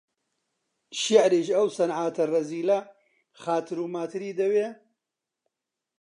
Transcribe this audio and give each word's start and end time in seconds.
شیعریش، 0.99 1.47
ئەو 1.55 1.67
سنعاتە 1.77 2.23
ڕەزیلە 2.33 2.79
خاتر 3.41 3.77
و 3.79 3.91
ماتری 3.95 4.37
دەوێ؟ 4.39 4.67